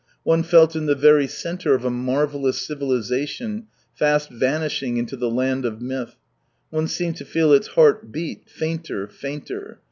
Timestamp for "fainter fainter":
8.49-9.79